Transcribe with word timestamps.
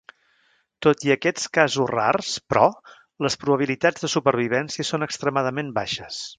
Tot 0.85 1.03
i 1.09 1.11
aquests 1.15 1.45
casos 1.57 1.91
rars, 1.91 2.31
però, 2.53 2.65
les 3.27 3.37
probabilitats 3.45 4.07
de 4.07 4.13
supervivència 4.17 4.91
són 4.93 5.11
extremadament 5.11 5.75
baixes. 5.81 6.23